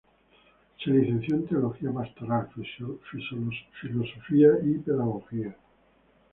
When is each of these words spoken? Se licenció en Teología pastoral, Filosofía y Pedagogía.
Se 0.83 0.89
licenció 0.89 1.35
en 1.35 1.45
Teología 1.45 1.91
pastoral, 1.93 2.49
Filosofía 3.79 4.49
y 4.63 4.79
Pedagogía. 4.79 5.55